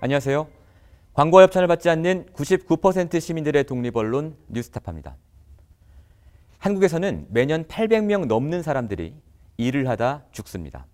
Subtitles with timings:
[0.00, 0.46] 안녕하세요.
[1.12, 5.16] 광고 협찬을 받지 않는 99% 시민들의 독립언론 뉴스타파입니다.
[6.58, 9.16] 한국에서는 매년 800명 넘는 사람들이
[9.56, 10.86] 일을 하다 죽습니다.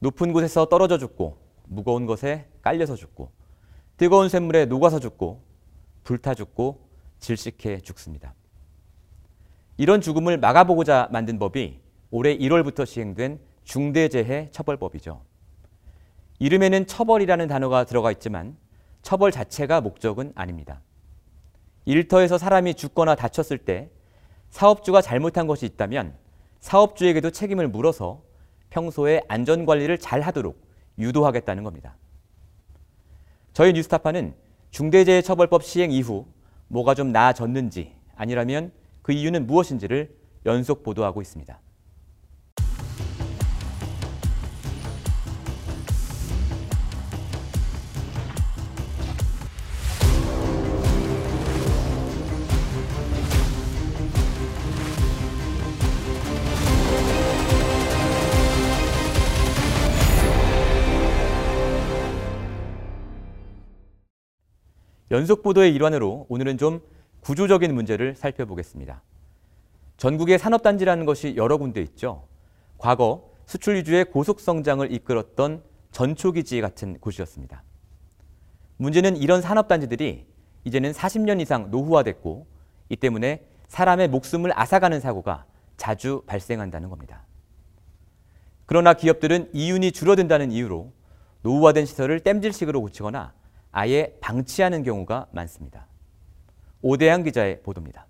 [0.00, 3.30] 높은 곳에서 떨어져 죽고 무거운 것에 깔려서 죽고
[3.96, 5.44] 뜨거운 샘물에 녹아서 죽고
[6.02, 6.88] 불타 죽고
[7.20, 8.34] 질식해 죽습니다.
[9.76, 11.78] 이런 죽음을 막아보고자 만든 법이
[12.10, 15.22] 올해 1월부터 시행된 중대재해 처벌법이죠.
[16.38, 18.56] 이름에는 처벌이라는 단어가 들어가 있지만
[19.02, 20.80] 처벌 자체가 목적은 아닙니다.
[21.84, 23.90] 일터에서 사람이 죽거나 다쳤을 때
[24.50, 26.14] 사업주가 잘못한 것이 있다면
[26.60, 28.22] 사업주에게도 책임을 물어서
[28.70, 30.58] 평소에 안전관리를 잘 하도록
[30.98, 31.96] 유도하겠다는 겁니다.
[33.52, 34.34] 저희 뉴스타파는
[34.70, 36.26] 중대재해처벌법 시행 이후
[36.68, 41.60] 뭐가 좀 나아졌는지 아니라면 그 이유는 무엇인지를 연속 보도하고 있습니다.
[65.14, 66.80] 연속 보도의 일환으로 오늘은 좀
[67.20, 69.00] 구조적인 문제를 살펴보겠습니다.
[69.96, 72.26] 전국에 산업단지라는 것이 여러 군데 있죠.
[72.78, 77.62] 과거 수출 위주의 고속 성장을 이끌었던 전초기지 같은 곳이었습니다.
[78.76, 80.26] 문제는 이런 산업단지들이
[80.64, 82.48] 이제는 40년 이상 노후화됐고
[82.88, 85.44] 이 때문에 사람의 목숨을 앗아가는 사고가
[85.76, 87.24] 자주 발생한다는 겁니다.
[88.66, 90.92] 그러나 기업들은 이윤이 줄어든다는 이유로
[91.42, 93.32] 노후화된 시설을 땜질식으로 고치거나
[93.76, 95.88] 아예 방치하는 경우가 많습니다.
[96.80, 98.06] 오대양 기자의 보도입니다.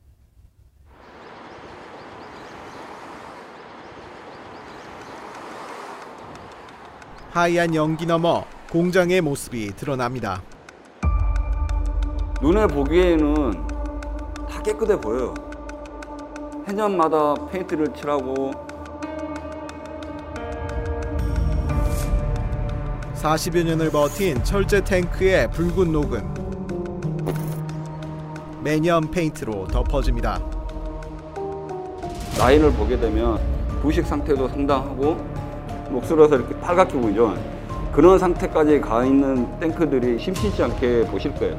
[7.31, 10.43] 하얀 연기 너머 공장의 모습이 드러납니다.
[12.43, 13.67] 눈에 보기에는
[14.47, 15.33] 다 깨끗해 보여요.
[16.69, 18.51] 해년마다 페인트를 칠하고
[23.25, 26.23] 40여 년을 버틴 철제 탱크의 붉은 녹은
[28.63, 30.43] 매년 페인트로 덮어집니다.
[32.39, 33.41] 라인을 보게 되면
[33.81, 35.17] 부식 상태도 상당하고
[35.91, 37.35] 녹슬어서 이렇게 빨갛게 보이죠.
[37.95, 41.59] 그런 상태까지 가 있는 탱크들이 심심치 않게 보실 거예요.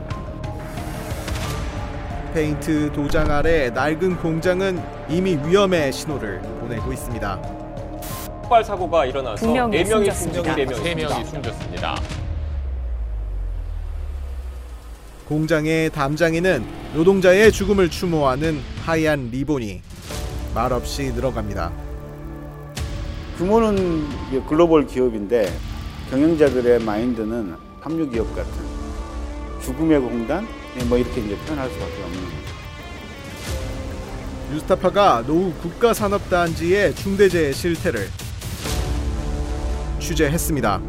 [2.35, 7.64] 페인트 도장 아래 낡은 공장은 이미 위험의 신호를 보내고 있습니다.
[8.55, 10.13] 폭발 사고가 일어나서 두 명이 4명이 숨졌습니다.
[10.13, 12.01] 숨지고 4명이 세 명이 숨졌습니다.
[15.27, 19.81] 공장의 담장에는 노동자의 죽음을 추모하는 하얀 리본이
[20.53, 21.71] 말없이 늘어갑니다.
[23.37, 25.51] 규모는 이게 글로벌 기업인데
[26.09, 28.53] 경영자들의 마인드는 합류 기업 같은
[29.61, 30.47] 죽음의 공단
[30.87, 32.35] 뭐 이렇게 이제 표현할 수밖에 없는 거죠.
[34.53, 38.07] 뉴스타파가 노후 국가산업단지의 중대재해 실태를
[40.05, 40.81] 취재했습니다.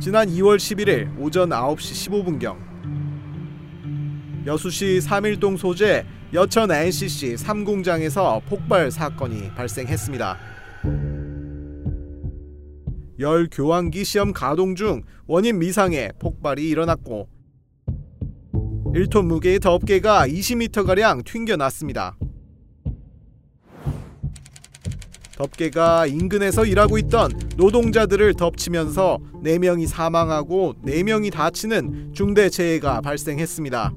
[0.00, 2.56] 지난 2월 11일 오전 9시 15분경
[4.46, 10.57] 여수시 삼일동 소재 여천 NCC 3공장에서 폭발 사건이 발생했습니다.
[13.20, 17.28] 열 교환기 시험 가동 중 원인 미상의 폭발이 일어났고
[18.94, 22.16] 1톤 무게의 덮개가 20m가량 튕겨났습니다.
[25.36, 33.92] 덮개가 인근에서 일하고 있던 노동자들을 덮치면서 4명이 사망하고 4명이 다치는 중대재해가 발생했습니다.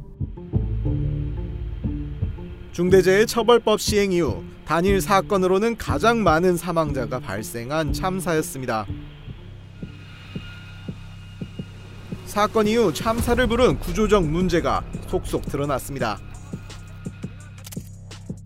[2.73, 8.85] 중대재해 처벌법 시행 이후 단일 사건으로는 가장 많은 사망자가 발생한 참사였습니다.
[12.31, 16.17] 사건 이후 참사를 부른 구조적 문제가 속속 드러났습니다.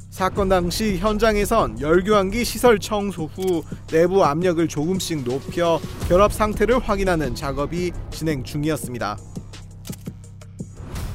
[0.10, 5.80] 사건 당시 현장에선 열교환기 시설 청소 후 내부 압력을 조금씩 높여
[6.10, 9.20] 결합 상태를 확인하는 작업이 진행 중이었습니다.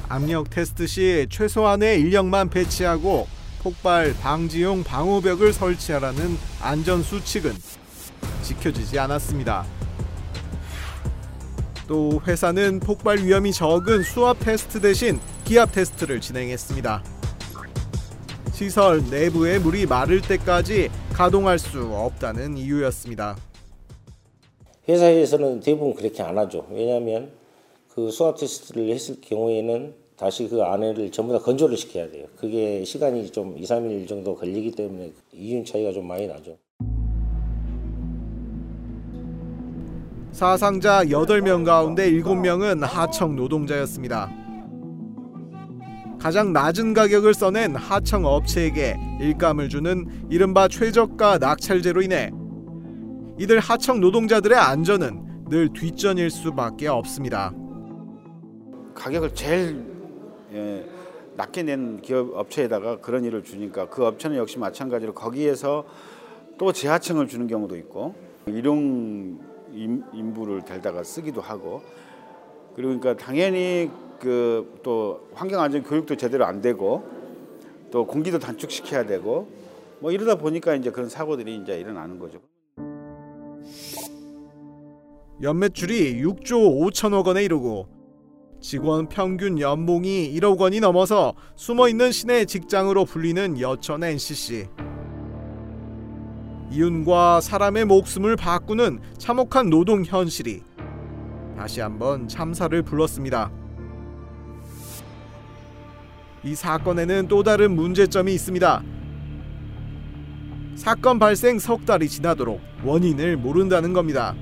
[0.07, 3.27] 압력 테스트 시 최소한의 인력만 배치하고
[3.61, 7.51] 폭발 방지용 방호벽을 설치하라는 안전 수칙은
[8.43, 9.80] 지켜지지 않았습니다.
[11.91, 17.03] 또 회사는 폭발 위험이 적은 수압 테스트 대신 기압 테스트를 진행했습니다.
[18.53, 23.35] 시설 내부의 물이 마를 때까지 가동할 수 없다는 이유였습니다.
[24.87, 26.65] 회사에서는 대부분 그렇게 안 하죠.
[26.71, 27.33] 왜냐하면
[27.89, 32.25] 그 수압 테스트를 했을 경우에는 다시 그 안에를 전부 다 건조를 시켜야 돼요.
[32.37, 36.57] 그게 시간이 좀 2, 3일 정도 걸리기 때문에 이윤 차이가 좀 많이 나죠.
[40.31, 44.29] 사상자 8명 가운데 7명은 하청 노동자였습니다.
[46.19, 52.31] 가장 낮은 가격을 써낸 하청 업체에게 일감을 주는 이른바 최저가 낙찰제로 인해
[53.39, 57.51] 이들 하청 노동자들의 안전은 늘 뒷전일 수밖에 없습니다.
[58.93, 59.83] 가격을 제일
[60.53, 60.85] 예,
[61.35, 65.85] 낮게 낸 기업 업체에다가 그런 일을 주니까 그 업체는 역시 마찬가지로 거기에서
[66.57, 68.13] 또 재하청을 주는 경우도 있고
[68.45, 71.81] 일용 인- 인부를 데려다가 쓰기도 하고
[72.75, 73.89] 그러니까 당연히
[74.19, 77.03] 그 또 환경 안전 교육도 제대로 안 되고
[77.91, 79.47] 또 공기도 단축시켜야 되고
[79.99, 82.39] 뭐 이러다 보니까 이제 그런 사고들이 이제 일어나는 거죠.
[85.41, 87.87] 연매출이 6조 5천억 원에 이르고
[88.59, 94.67] 직원 평균 연봉이 1억 원이 넘어서 숨어 있는 신의 직장으로 불리는 여천 NCC.
[96.71, 100.63] 이윤과 사람의 목숨을 바꾸는 참혹한 노동 현실이
[101.57, 103.51] 다시 한번 참사를 불렀습니다.
[106.43, 108.83] 이 사건에는 또 다른 문제점이 있습니다.
[110.75, 114.33] 사건 발생 석 달이 지나도록 원인을 모른다는 겁니다.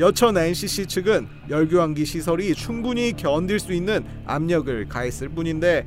[0.00, 5.86] 여천 NCC 측은 열교환기 시설이 충분히 견딜 수 있는 압력을 가했을 뿐인데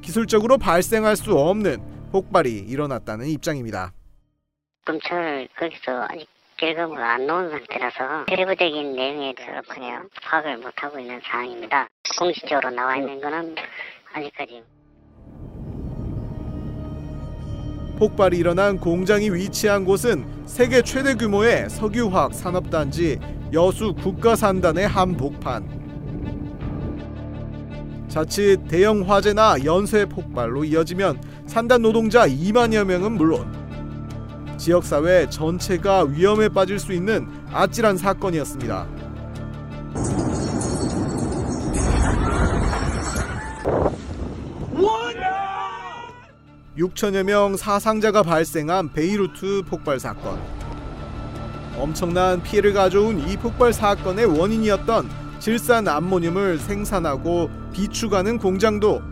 [0.00, 3.94] 기술적으로 발생할 수 없는 폭발이 일어났다는 입장입니다.
[4.84, 6.26] 검찰 거기서 아직
[6.58, 11.88] 결과물 안 나온 상태라서 세부적인 내용에 대해서 그냥 파악을 못하고 있는 상황입니다.
[12.18, 13.54] 공식적으로 나와 있는 거는
[14.12, 14.62] 아직까지
[17.98, 23.18] 폭발이 일어난 공장이 위치한 곳은 세계 최대 규모의 석유화학 산업단지
[23.54, 25.82] 여수 국가산단의 한복판.
[28.08, 33.46] 자칫 대형 화재나 연쇄 폭발로 이어지면 산단 노동자 2만여 명은 물론
[34.56, 38.86] 지역 사회 전체가 위험에 빠질 수 있는 아찔한 사건이었습니다.
[46.78, 50.40] 6천여 명 사상자가 발생한 베이루트 폭발 사건.
[51.76, 59.11] 엄청난 피해를 가져온 이 폭발 사건의 원인이었던 질산 암모늄을 생산하고 비축하는 공장도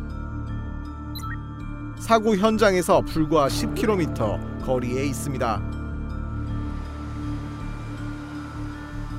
[2.11, 5.63] 사고 현장에서 불과 10km 거리에 있습니다.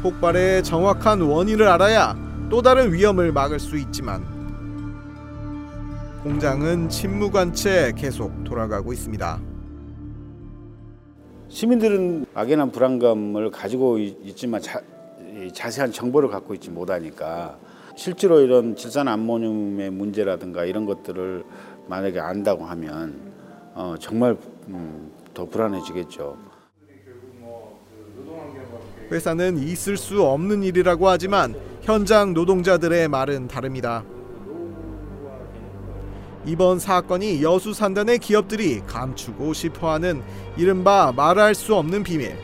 [0.01, 2.17] 폭발의 정확한 원인을 알아야
[2.49, 4.25] 또 다른 위험을 막을 수 있지만
[6.23, 9.39] 공장은 침묵한 채 계속 돌아가고 있습니다.
[11.47, 14.81] 시민들은 막연한 불안감을 가지고 있- 있지만 자,
[15.41, 17.57] 이 자세한 정보를 갖고 있지 못하니까
[17.95, 21.43] 실제로 이런 질산 암모늄의 문제라든가 이런 것들을
[21.91, 23.33] 만약에 안다고 하면
[23.75, 24.37] 어, 정말
[24.69, 26.37] 음, 더 불안해지겠죠.
[29.11, 34.05] 회사는 있을 수 없는 일이라고 하지만 현장 노동자들의 말은 다릅니다.
[36.45, 40.21] 이번 사건이 여수 산단의 기업들이 감추고 싶어하는
[40.55, 42.37] 이른바 말할 수 없는 비밀.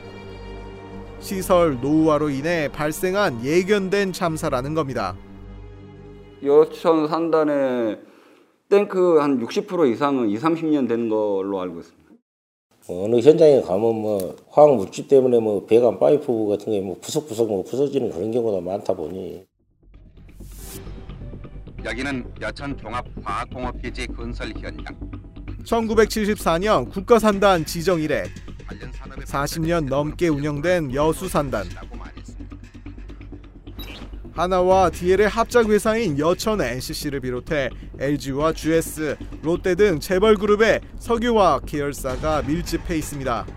[1.22, 5.15] 시설 노후화로 인해 발생한 예견된 참사라는 겁니다.
[6.43, 8.07] 여천 산단에
[8.69, 12.07] 탱크 한 60% 이상은 2, 30년 된 걸로 알고 있습니다.
[12.89, 17.63] 어느 현장에 가면 뭐 화학 물질 때문에 뭐 배관 파이프 같은 게 뭐 부석부석 뭐
[17.63, 19.45] 부서지는 그런 경우가 많다 보니
[21.83, 24.95] 여기는 여천 종합화학공업기지 건설 현장.
[25.63, 28.24] 1974년 국가산단 지정 이래
[28.67, 31.65] 관련 산업의 40년 넘게 운영된 여수산단.
[34.38, 42.44] 하나와 디엘의 합작 회사인 여천 NCC를 비롯해 LG와 GS, 롯데 등 재벌 그룹의 석유화학 계열사가
[42.44, 43.48] 밀집해 있습니다.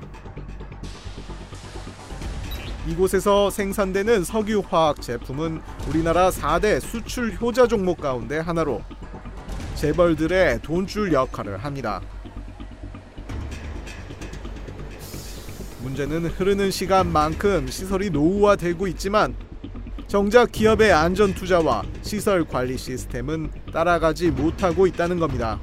[2.89, 8.81] 이곳에서 생산되는 석유화학 제품은 우리나라 4대 수출 효자 종목 가운데 하나로
[9.75, 12.01] 재벌들의 돈줄 역할을 합니다.
[15.83, 19.37] 문제는 흐르는 시간만큼 시설이 노후화되고 있지만
[20.11, 25.61] 정작 기업의 안전 투자와 시설 관리 시스템은 따라가지 못하고 있다는 겁니다.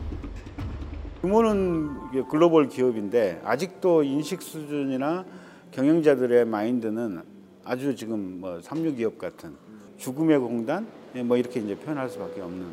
[1.22, 5.26] 규모는 글로벌 기업인데 아직도 인식 수준이나
[5.72, 7.24] 경영자들의 마인드는
[7.66, 9.54] 아주 지금 뭐 삼류 기업 같은
[9.98, 12.66] 죽음의 공단 예, 뭐 이렇게 이제 표현할 수밖에 없는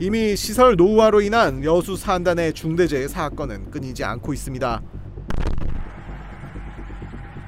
[0.00, 4.80] 이미 시설 노후화로 인한 여수 산단의 중대재해 사건은 끊이지 않고 있습니다.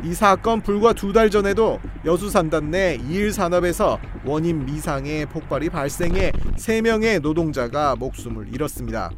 [0.02, 6.32] 이 사건 불과 두 달 전에도 여수 산단 내 이일 산업에서 원인 미상의 폭발이 발생해
[6.56, 9.10] 3명의 노동자가 목숨을 잃었습니다.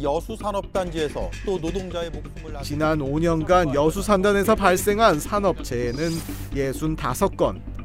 [0.00, 6.10] 여수 산업단지에서 또 노동자의 목숨을 지난 5년간 여수 산단에서 발생한 산업재해는
[6.54, 7.77] 65건.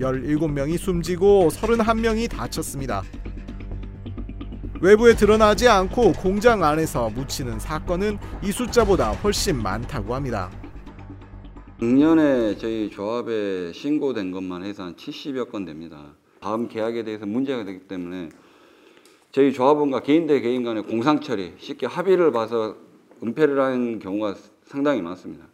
[0.00, 3.02] 17명이 숨지고 31명이 다쳤습니다.
[4.80, 10.50] 외부에 드러나지 않고 공장 안에서 묻히는 사건은 이 숫자보다 훨씬 많다고 합니다.
[11.80, 16.14] 작년에 저희 조합에 신고된 것만 해서 한 70여 건 됩니다.
[16.40, 18.28] 다음 계약에 대해서 문제가 되기 때문에
[19.32, 22.76] 저희 조합원과 개인 대 개인 간의 공상 처리, 쉽게 합의를 봐서
[23.22, 24.34] 은폐를 하는 경우가
[24.64, 25.46] 상당히 많습니다.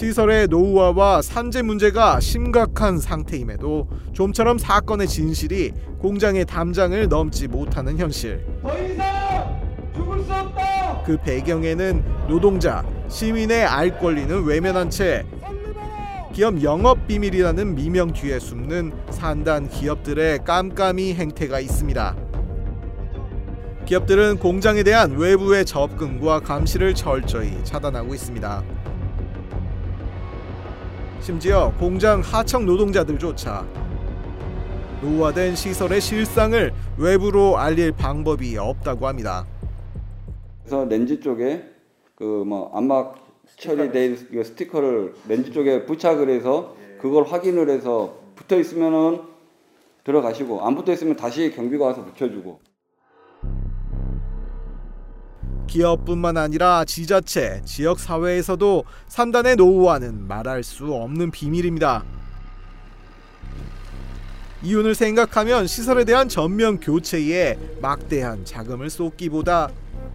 [0.00, 8.42] 시설의 노후화와 산재 문제가 심각한 상태임에도 좀처럼 사건의 진실이 공장의 담장을 넘지 못하는 현실.
[11.04, 15.26] 그 배경에는 노동자, 시민의 알 권리는 외면한 채
[16.32, 22.16] 기업 영업 비밀이라는 미명 뒤에 숨는 산단 기업들의 깜깜이 행태가 있습니다.
[23.84, 28.80] 기업들은 공장에 대한 외부의 접근과 감시를 철저히 차단하고 있습니다.
[31.20, 33.66] 심지어 공장 하청 노동자들조차.
[35.02, 39.46] 노후화된 시설의 실상을 외부로 알릴 방법이 없다고 합니다.
[40.62, 41.64] 그래서 렌즈 쪽에
[42.14, 43.16] 그 뭐 암막
[43.56, 49.22] 처리된 그 스티커를 렌즈 쪽에 부착을 해서 그걸 확인을 해서 붙어 있으면은
[50.04, 52.60] 들어가시고 안 붙어 있으면 다시 경비가 와서 붙여주고
[55.70, 62.04] 기업뿐만 아니라 지자체, 지역 사회에서도 산단의 노후화는 말할 수 없는 비밀입니다.
[64.64, 69.70] 이윤을 생각하면 시설에 대한 전면 교체에 막대한 자금을 쏟기보다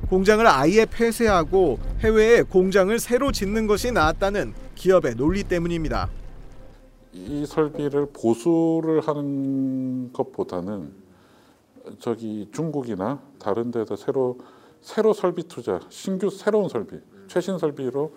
[0.09, 6.09] 공장을 아예 폐쇄하고 해외에 공장을 새로 짓는 것이 낫다는 기업의 논리 때문입니다.
[7.13, 10.91] 이 설비를 보수를 하는 것보다는
[11.99, 14.37] 저기 중국이나 다른 데서 새로
[14.81, 18.11] 새로 설비 투자, 신규 새로운 설비, 최신 설비로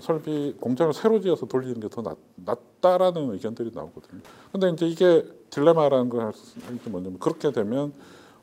[0.00, 2.02] 설비 공장을 새로 지어서 돌리는 게 더
[2.36, 4.20] 낫다라는 의견들이 나오거든요.
[4.52, 7.92] 근데 이제 이게 딜레마라는 걸할게 뭐냐면 그렇게 되면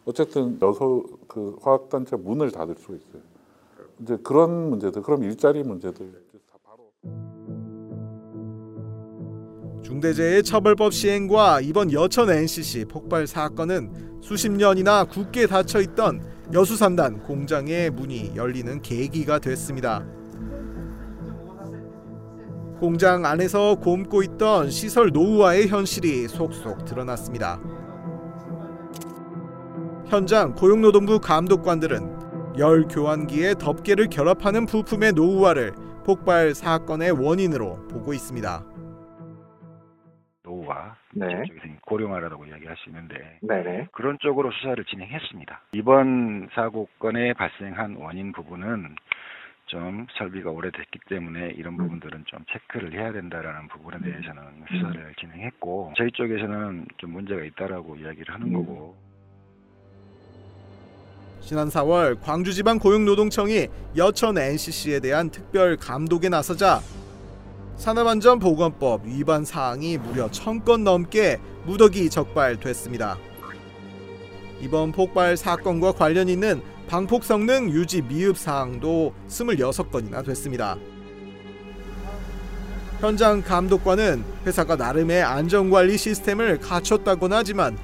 [0.05, 3.21] 어쨌든 여소 그 화학 단체 문을 닫을 수 있어요.
[4.01, 6.11] 이제 그런 문제들, 그럼 일자리 문제들
[6.51, 6.91] 다 바로.
[9.81, 16.21] 중대재해 처벌법 시행과 이번 여천 NCC 폭발 사건은 수십 년이나 굳게 닫혀 있던
[16.53, 20.05] 여수산단 공장의 문이 열리는 계기가 됐습니다.
[22.79, 27.59] 공장 안에서 곰고 있던 시설 노후화의 현실이 속속 드러났습니다.
[30.07, 35.73] 현장 고용노동부 감독관들은 열 교환기에 덮개를 결합하는 부품의 노후화를
[36.05, 38.63] 폭발 사건의 원인으로 보고 있습니다.
[40.43, 41.43] 노후화 네.
[41.45, 43.87] 쪽에서 고령화라고 이야기할 수 있는데 네네.
[43.93, 45.61] 그런 쪽으로 수사를 진행했습니다.
[45.73, 48.95] 이번 사고 건에 발생한 원인 부분은
[49.67, 56.11] 좀 설비가 오래됐기 때문에 이런 부분들은 좀 체크를 해야 된다라는 부분에 대해서는 수사를 진행했고 저희
[56.11, 58.95] 쪽에서는 좀 문제가 있다라고 이야기를 하는 거고
[61.39, 63.67] 지난 4월 광주지방 고용노동청이
[63.97, 66.79] 여천 NCC에 대한 특별 감독에 나서자
[67.77, 73.17] 산업안전보건법 위반 사항이 무려 1000건 넘게 무더기 적발됐습니다.
[74.61, 80.77] 이번 폭발 사건과 관련 있는 방폭 성능 유지 미흡 사항도 26건이나 됐습니다.
[83.01, 87.77] 현장 감독관은 회사가 나름의 안전관리 시스템을 갖췄다고는 하지만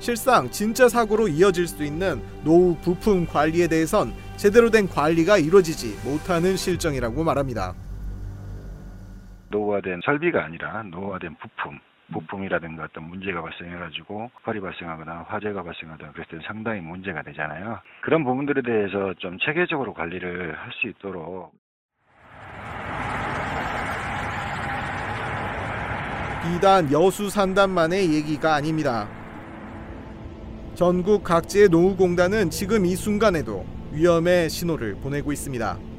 [0.00, 6.56] 실상 진짜 사고로 이어질 수 있는 노후 부품 관리에 대해선 제대로 된 관리가 이루어지지 못하는
[6.56, 7.74] 실정이라고 말합니다.
[9.54, 11.78] 노후화된 설비가 아니라 노후화된 부품
[12.12, 17.78] 부품이라든가 어떤 문제가 발생해가지고 폭발이 발생하거나 화재가 발생하거나 그랬을 때 상당히 문제가 되잖아요.
[18.02, 21.54] 그런 부분들에 대해서 좀 체계적으로 관리를 할 수 있도록
[26.42, 29.08] 비단 여수 산단만의 얘기가 아닙니다.
[30.74, 35.93] 전국 각지의 노후공단은 지금 이 순간에도 위험의 신호를 보내고 있습니다.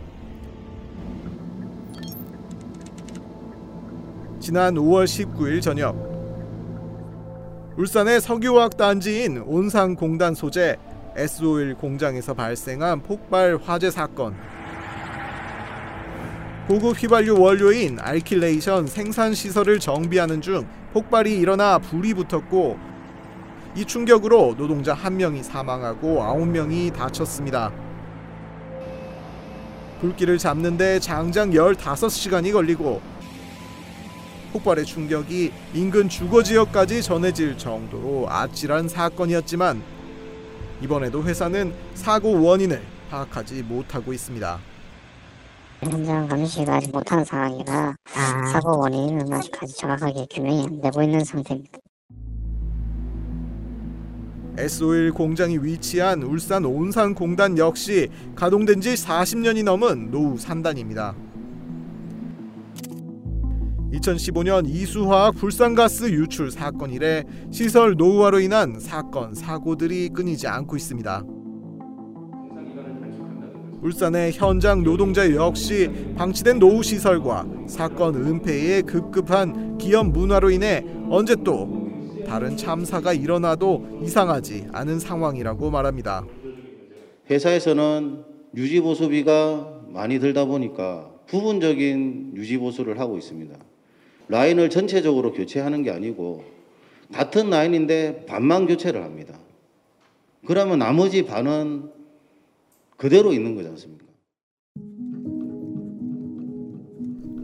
[4.45, 5.95] 지난 5월 19일 저녁
[7.77, 10.75] 울산의 석유화학 단지인 온산공단 소재
[11.15, 14.35] S-오일 공장에서 발생한 폭발 화재 사건.
[16.67, 22.77] 고급 휘발유 원료인 알킬레이션 생산 시설을 정비하는 중 폭발이 일어나 불이 붙었고
[23.75, 27.71] 이 충격으로 노동자 한 명이 사망하고 아홉 명이 다쳤습니다.
[30.01, 33.14] 불길을 잡는데 장장 15시간이 걸리고
[34.55, 39.81] 폭발의 충격이 인근 주거 지역까지 전해질 정도로 아찔한 사건이었지만
[40.81, 44.59] 이번에도 회사는 사고 원인을 파악하지 못하고 있습니다.
[45.81, 47.95] 현장 감시가 아직 못하는 상황이라
[48.53, 51.77] 사고 원인은 아직까지 정확하게 규명이 안 되고 있는 상태입니다.
[54.57, 61.24] S-오일 공장이 위치한 울산 온산공단 역시 가동된 지 40년이 넘은 노후 산단입니다.
[63.93, 71.23] 2015년 이수화학 불산가스 유출 사건 이래 시설 노후화로 인한 사건 사고들이 끊이지 않고 있습니다.
[73.81, 81.85] 울산의 현장 노동자 역시 방치된 노후 시설과 사건 은폐의 급급한 기업 문화로 인해 언제 또
[82.25, 86.25] 다른 참사가 일어나도 이상하지 않은 상황이라고 말합니다.
[87.29, 88.23] 회사에서는
[88.55, 93.55] 유지 보수비가 많이 들다 보니까 부분적인 유지 보수를 하고 있습니다.
[94.27, 96.43] 라인을 전체적으로 교체하는 게 아니고
[97.13, 99.37] 같은 라인인데 반만 교체를 합니다.
[100.45, 101.89] 그러면 나머지 반은
[102.97, 104.05] 그대로 있는 거지 않습니까?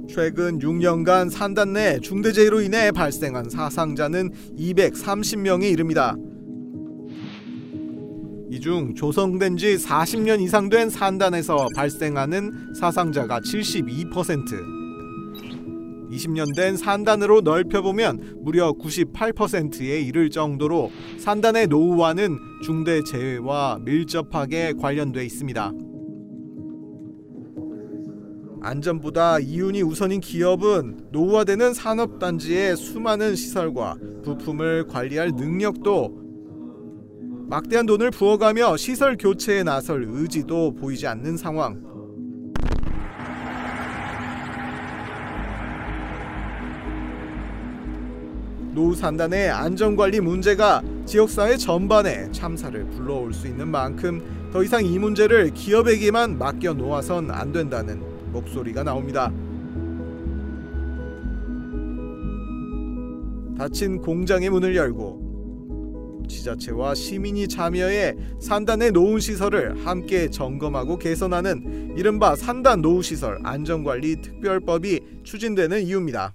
[0.10, 6.16] 최근 6년간 산단 내 중대재해로 인해 발생한 사상자는 230명에 이릅니다.
[8.54, 14.81] 이 중 조성된 지 40년 이상 된 산단에서 발생하는 사상자가 72%,
[16.12, 25.72] 20년 된 산단으로 넓혀보면 무려 98%에 이를 정도로 산단의 노후화는 중대 재해와 밀접하게 관련돼 있습니다.
[28.64, 36.22] 안전보다 이윤이 우선인 기업은 노후화되는 산업단지의 수많은 시설과 부품을 관리할 능력도
[37.50, 41.91] 막대한 돈을 부어가며 시설 교체에 나설 의지도 보이지 않는 상황.
[48.74, 54.22] 노후 산단의 안전관리 문제가 지역사회 전반에 참사를 불러올 수 있는 만큼
[54.54, 59.32] 더 이상 이 문제를 기업에게만 맡겨 놓아선 안 된다는 목소리가 나옵니다.
[63.58, 72.82] 닫힌 공장의 문을 열고 지자체와 시민이 참여해 산단의 노후 시설을 함께 점검하고 개선하는 이른바 산단
[72.82, 76.34] 노후 시설 안전관리 특별법이 추진되는 이유입니다.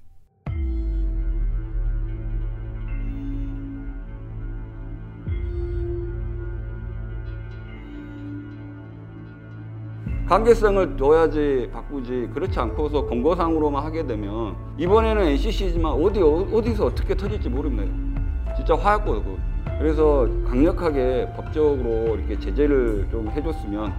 [10.29, 17.93] 관계성을 둬야지 바꾸지 그렇지 않고서 공고상으로만 하게 되면 이번에는 NCC지만 어디 어디서 어떻게 터질지 모릅니다.
[18.57, 19.39] 진짜 화약고고
[19.79, 23.93] 그래서 강력하게 법적으로 이렇게 제재를 좀 해줬으면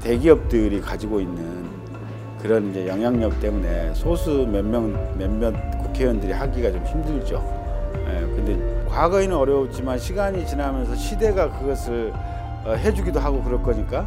[0.00, 1.64] 대기업들이 가지고 있는
[2.40, 7.42] 그런 이제 영향력 때문에 소수 몇 명 몇몇 국회의원들이 하기가 좀 힘들죠.
[8.08, 14.06] 예, 근데 과거에는 어려웠지만 시간이 지나면서 시대가 그것을 어, 해주기도 하고 그럴 거니까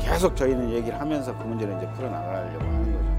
[0.00, 3.10] 계속 저희는 얘기를 하면서 그 문제를 이제 풀어나가려고 하는 거죠.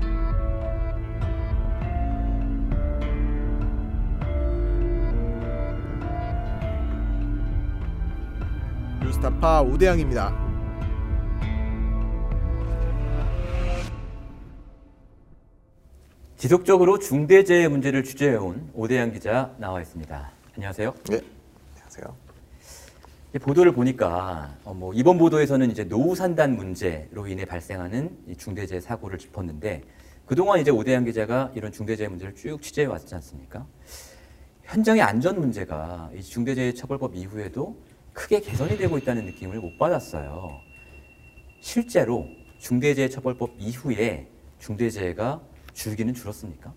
[9.05, 10.51] 뉴스타파 오대양입니다.
[16.37, 20.31] 지속적으로 중대재해 문제를 취재해온 오대양 기자 나와 있습니다.
[20.55, 20.91] 안녕하세요.
[20.91, 21.40] 네, 안녕하세요.
[23.39, 29.17] 보도를 보니까 어, 뭐 이번 보도에서는 이제 노후 산단 문제로 인해 발생하는 이 중대재해 사고를
[29.17, 29.83] 짚었는데
[30.25, 33.65] 그동안 이제 오대양 기자가 이런 중대재해 문제를 쭉 취재해 왔지 않습니까?
[34.63, 37.77] 현장의 안전 문제가 이 중대재해 처벌법 이후에도
[38.13, 40.59] 크게 개선이 되고 있다는 느낌을 못 받았어요.
[41.61, 42.27] 실제로
[42.59, 44.27] 중대재해 처벌법 이후에
[44.59, 45.41] 중대재해가
[45.73, 46.73] 줄기는 줄었습니까?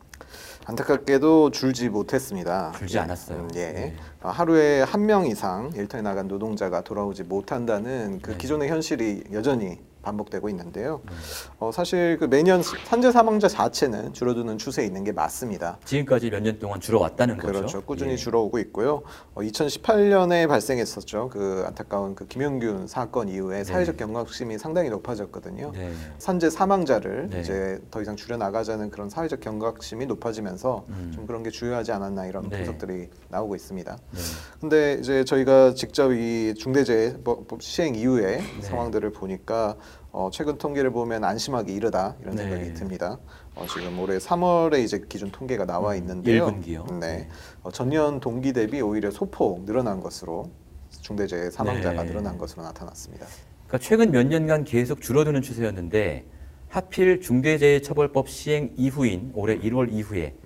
[0.66, 2.72] 안타깝게도 줄지 못했습니다.
[2.79, 3.38] 줄지 않았어요.
[3.38, 3.72] 음, 예.
[3.72, 3.96] 네.
[4.20, 8.38] 하루에 한 명 이상 일터에 나간 노동자가 돌아오지 못한다는 그 네.
[8.38, 11.01] 기존의 현실이 여전히 반복되고 있는데요.
[11.05, 11.17] 음.
[11.59, 15.79] 어, 사실 그 매년 산재 사망자 자체는 줄어드는 추세에 있는 게 맞습니다.
[15.85, 17.53] 지금까지 몇 년 동안 줄어왔다는 거죠.
[17.53, 17.83] 그렇죠.
[17.83, 18.17] 꾸준히 예.
[18.17, 19.03] 줄어오고 있고요.
[19.35, 21.31] 어, 2018년에 발생했었죠.
[21.31, 25.73] 그 안타까운 그 김용균 사건 이후에 사회적 경각심이 상당히 높아졌거든요.
[25.75, 25.93] 네.
[26.19, 27.40] 산재 사망자를 네.
[27.40, 31.12] 이제 더 이상 줄여 나가자는 그런 사회적 경각심이 높아지면서 음.
[31.14, 32.59] 좀 그런 게 중요하지 않았나 이런 네.
[32.59, 33.97] 분석들이 나오고 있습니다.
[34.12, 34.21] 네.
[34.61, 38.61] 근데 이제 저희가 직접 이 중대재해법 시행 이후의 네.
[38.61, 39.77] 상황들을 보니까
[40.16, 42.44] 어, 최근 통계를 보면 안심하기 이르다 이런 네.
[42.44, 43.18] 생각이 듭니다.
[43.57, 46.46] 어, 지금 올해 3월에 이제 기준 통계가 나와 있는데요.
[46.46, 47.00] 음, 1분기요.
[47.00, 47.29] 네.
[47.64, 50.53] 어, 전년 동기 대비 오히려 소폭 늘어난 것으로
[51.00, 52.11] 중대재해 사망자가 네.
[52.11, 53.27] 늘어난 것으로 나타났습니다.
[53.66, 56.27] 그러니까 최근 몇 년간 계속 줄어드는 추세였는데
[56.68, 60.37] 하필 중대재해처벌법 시행 이후인 올해 1월 이후에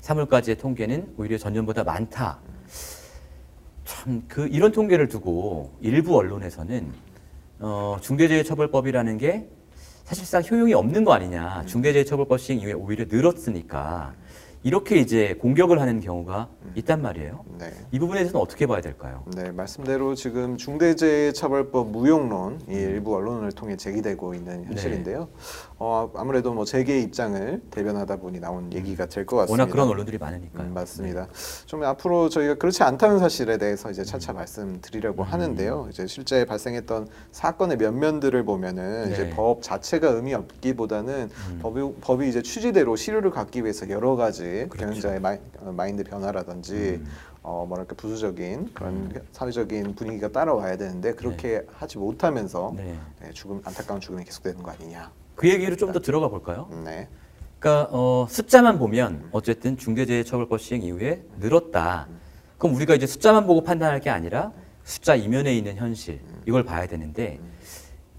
[0.00, 2.40] 3월까지의 통계는 오히려 전년보다 많다.
[3.84, 7.11] 참그 이런 통계를 두고 일부 언론에서는
[7.62, 9.48] 어, 중대재해처벌법이라는 게
[10.04, 11.64] 사실상 효용이 없는 거 아니냐.
[11.66, 14.14] 중대재해처벌법 시행 이후에 오히려 늘었으니까
[14.64, 17.44] 이렇게 이제 공격을 하는 경우가 있단 말이에요.
[17.58, 17.72] 네.
[17.90, 19.24] 이 부분에 대해서는 어떻게 봐야 될까요?
[19.34, 25.28] 네, 말씀대로 지금 중대재해처벌법 무용론이 일부 언론을 통해 제기되고 있는 현실인데요.
[25.84, 29.64] 어, 아무래도 뭐 재계의 입장을 대변하다 보니 나온 얘기가 될 것 같습니다.
[29.64, 30.68] 워낙 그런 언론들이 많으니까요.
[30.68, 31.26] 음, 맞습니다.
[31.66, 34.04] 좀 앞으로 저희가 그렇지 않다는 사실에 대해서 이제 음.
[34.04, 35.88] 차차 말씀드리려고 하는데요.
[35.90, 39.12] 이제 실제 발생했던 사건의 면면들을 보면은 네.
[39.12, 41.30] 이제 법 자체가 의미 없기보다는
[41.62, 47.02] 법이, 법이 이제 취지대로 실효를 갖기 위해서 여러 가지 경영자의 마이, 어, 마인드 변화라든지
[47.42, 52.96] 어 뭐랄까 부수적인 그런 사회적인 분위기가 따라와야 되는데 그렇게 하지 못하면서 네.
[53.20, 55.10] 네, 죽음 안타까운 죽음이 계속되는 거 아니냐.
[55.34, 56.68] 그 얘기를 좀더 들어가 볼까요?
[56.84, 57.08] 네.
[57.58, 62.08] 그러니까 어, 숫자만 보면 어쨌든 중대재해처벌법 시행 이후에 늘었다.
[62.58, 64.52] 그럼 우리가 이제 숫자만 보고 판단할 게 아니라
[64.84, 67.38] 숫자 이면에 있는 현실 이걸 봐야 되는데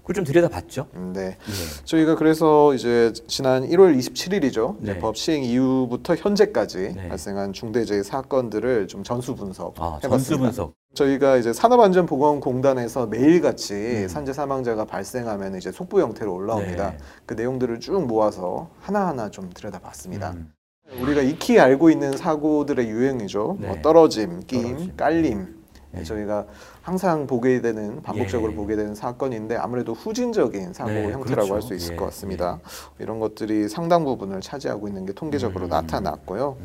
[0.04, 0.86] 그걸 좀 들여다봤죠.
[1.14, 1.38] 네.
[1.48, 1.84] 예.
[1.84, 4.76] 저희가 그래서 이제 지난 1월 27일이죠.
[4.80, 4.98] 네.
[4.98, 7.08] 법 시행 이후부터 현재까지 네.
[7.08, 10.10] 발생한 중대재해 사건들을 좀 전수 분석 아, 해봤습니다.
[10.18, 10.74] 전수 분석.
[10.92, 16.88] 저희가 이제 산업안전보건공단에서 매일같이 산재 사망자가 발생하면 이제 속보 형태로 올라옵니다.
[16.88, 16.90] 음.
[16.90, 17.04] 네.
[17.24, 20.32] 그 내용들을 쭉 모아서 하나하나 좀 들여다봤습니다.
[20.32, 20.52] 음.
[21.00, 23.56] 우리가 익히 알고 있는 사고들의 유형이죠.
[23.58, 23.68] 네.
[23.68, 24.96] 뭐 떨어짐, 끼임, 떨어짐.
[24.96, 25.63] 깔림.
[25.94, 26.46] 네, 저희가
[26.82, 28.56] 항상 보게 되는 반복적으로 예.
[28.56, 31.54] 보게 되는 사건인데 아무래도 후진적인 사고 네, 형태라고 그렇죠.
[31.54, 32.60] 할수 있을 예, 것 같습니다.
[32.98, 35.14] 이런 것들이 상당 부분을 차지하고 있는 게 음.
[35.14, 36.56] 통계적으로 나타났고요.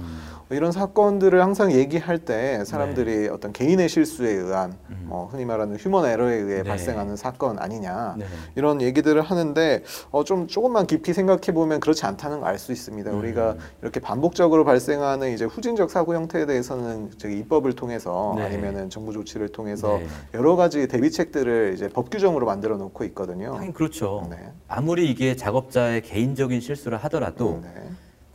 [0.51, 4.73] 이런 사건들을 항상 얘기할 때 사람들이 어떤 개인의 실수에 의한
[5.07, 6.63] 어, 흔히 말하는 휴먼 에러에 의해 네.
[6.63, 8.25] 발생하는 사건 아니냐 네.
[8.55, 13.11] 이런 얘기들을 하는데 어, 좀 조금만 깊이 생각해 보면 그렇지 않다는 걸 알 수 있습니다.
[13.11, 13.19] 음.
[13.19, 18.43] 우리가 이렇게 반복적으로 발생하는 이제 후진적 사고 형태에 대해서는 저기 입법을 통해서 네.
[18.43, 20.07] 아니면은 정부 조치를 통해서 네.
[20.33, 23.53] 여러 가지 대비책들을 이제 법 규정으로 만들어 놓고 있거든요.
[23.53, 24.25] 하긴 그렇죠.
[24.31, 24.51] 네.
[24.67, 27.69] 아무리 이게 작업자의 개인적인 실수를 하더라도 네.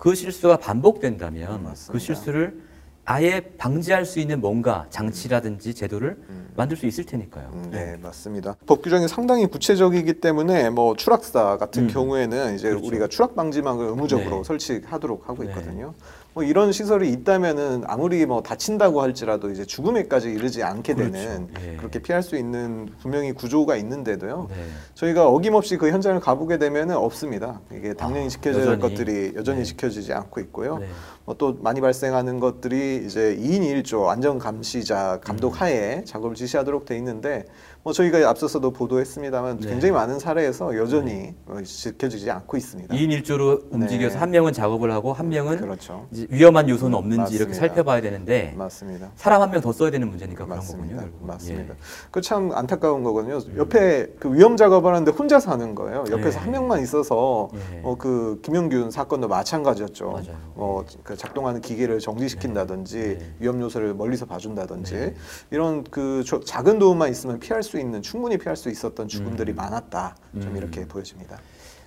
[0.04, 1.98] 그 실수가 반복된다면 그 맞습니다.
[1.98, 2.60] 실수를
[3.06, 6.18] 아예 방지할 수 있는 뭔가 장치라든지 제도를
[6.54, 7.50] 만들 수 있을 테니까요.
[7.54, 8.54] 음, 네, 맞습니다.
[8.66, 11.88] 법 규정이 상당히 구체적이기 때문에 뭐 추락사 같은 음.
[11.88, 12.86] 경우에는 이제 그렇죠.
[12.86, 14.44] 우리가 추락 방지망을 의무적으로 네.
[14.44, 15.48] 설치하도록 하고 네.
[15.48, 15.94] 있거든요.
[16.34, 21.12] 뭐 이런 시설이 있다면은 아무리 뭐 다친다고 할지라도 이제 죽음에까지 이르지 않게 그렇죠.
[21.12, 21.76] 되는 예.
[21.76, 24.48] 그렇게 피할 수 있는 분명히 구조가 있는데도요.
[24.50, 24.56] 네.
[24.94, 27.60] 저희가 어김없이 그 현장을 가보게 되면은 없습니다.
[27.72, 28.80] 이게 당연히 아, 지켜져야 할.
[28.80, 29.64] 것들이 여전히 네.
[29.64, 30.78] 지켜지지 않고 있고요.
[30.78, 30.88] 네.
[31.24, 35.20] 뭐또 많이 발생하는 것들이 이제 2인 1조 안전 감시자 음.
[35.22, 37.44] 감독 하에 작업을 지시하도록 돼 있는데
[37.84, 39.68] 뭐 저희가 앞서서도 보도했습니다만 네.
[39.68, 42.94] 굉장히 많은 사례에서 여전히 어, 지켜지지 않고 있습니다.
[42.94, 44.18] 2인 1조로 움직여서 네.
[44.20, 46.06] 한 명은 작업을 하고 한 명은 그렇죠.
[46.30, 47.58] 위험한 요소는 없는지 이렇게 맞습니다.
[47.58, 49.10] 살펴봐야 되는데 맞습니다.
[49.16, 50.76] 사람 한 명 더 써야 되는 문제니까 그런 거군요.
[50.78, 51.02] 맞습니다.
[51.02, 51.26] 결국은.
[51.26, 51.74] 맞습니다.
[51.74, 51.78] 예.
[52.10, 53.38] 그참 안타까운 거거든요.
[53.58, 56.04] 옆에 그 위험 작업을 하는데 혼자서 하는 거예요.
[56.10, 56.42] 옆에서 예.
[56.42, 57.80] 한 명만 있어서 예.
[57.84, 60.10] 어, 그 김용균 사건도 마찬가지였죠.
[60.10, 60.38] 맞아요.
[60.54, 63.34] 뭐그 작동하는 기계를 정지시킨다든지 네.
[63.40, 65.14] 위험 요소를 멀리서 봐준다든지 네.
[65.50, 70.16] 이런 그 저- 작은 도움만 있으면 피할 수 있는 충분히 피할 수 있었던 죽음들이 많았다.
[70.40, 70.56] 좀 음.
[70.56, 71.38] 이렇게 보여집니다.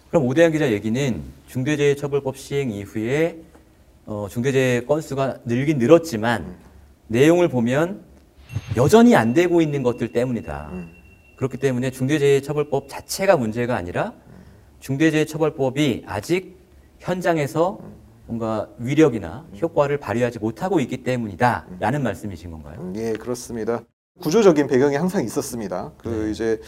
[0.09, 3.41] 그럼 오대환 기자 얘기는 중대재해처벌법 시행 이후에
[4.05, 6.55] 어, 중대재해 건수가 늘긴 늘었지만 음.
[7.07, 8.03] 내용을 보면
[8.77, 10.69] 여전히 안 되고 있는 것들 때문이다.
[10.71, 10.91] 음.
[11.35, 14.13] 그렇기 때문에 중대재해처벌법 자체가 문제가 아니라
[14.79, 16.57] 중대재해처벌법이 아직
[16.99, 17.79] 현장에서
[18.25, 22.79] 뭔가 위력이나 효과를 발휘하지 못하고 있기 때문이다라는 말씀이신 건가요?
[22.81, 23.83] 음, 예, 그렇습니다.
[24.19, 25.91] 구조적인 배경이 항상 있었습니다.
[25.97, 26.31] 그 네.
[26.31, 26.59] 이제